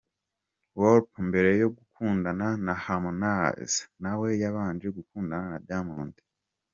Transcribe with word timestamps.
Wolper 0.79 1.21
mbere 1.29 1.49
yo 1.61 1.67
gukundana 1.77 2.47
na 2.65 2.73
Harmonizer 2.83 3.89
nawe 4.03 4.27
yabanje 4.43 4.87
gukundana 4.97 5.45
na 5.53 5.59
Diamond. 5.67 6.15